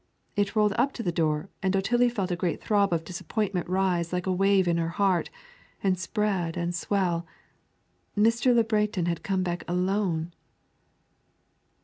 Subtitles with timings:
[0.35, 4.11] It rolled up to the door, and Otillie felt a great throb of disappointment rise
[4.11, 5.29] like a wave in her heart,
[5.83, 7.27] and spread and swell!
[8.17, 8.55] Mr.
[8.55, 10.33] Le Breton had come back alone!